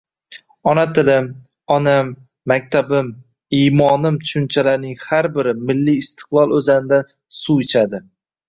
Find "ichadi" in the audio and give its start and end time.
7.69-8.05